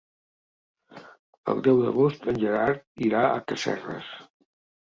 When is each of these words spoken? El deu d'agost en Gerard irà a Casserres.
El 1.53 1.61
deu 1.67 1.83
d'agost 1.85 2.27
en 2.35 2.41
Gerard 2.47 3.07
irà 3.11 3.25
a 3.29 3.39
Casserres. 3.53 4.13